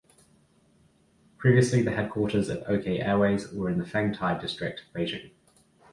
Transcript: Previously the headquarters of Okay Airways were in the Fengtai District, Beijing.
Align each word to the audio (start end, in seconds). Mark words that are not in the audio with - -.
Previously 1.37 1.83
the 1.83 1.91
headquarters 1.91 2.49
of 2.49 2.63
Okay 2.63 2.99
Airways 2.99 3.51
were 3.53 3.69
in 3.69 3.77
the 3.77 3.85
Fengtai 3.85 4.41
District, 4.41 4.81
Beijing. 4.95 5.29